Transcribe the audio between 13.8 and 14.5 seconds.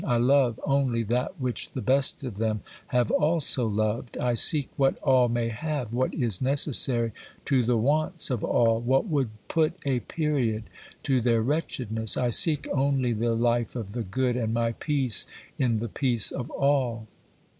the good,